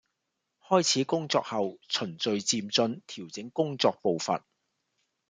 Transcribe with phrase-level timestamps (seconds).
[0.67, 4.43] 開始工作後，循序漸進調整工作步伐